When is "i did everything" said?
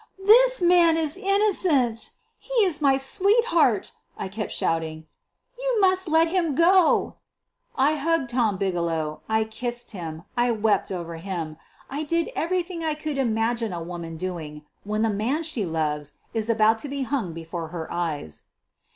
11.91-12.83